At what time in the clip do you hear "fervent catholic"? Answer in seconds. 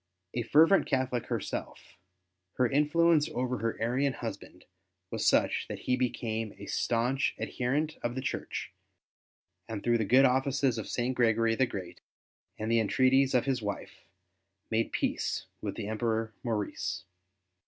0.41-1.27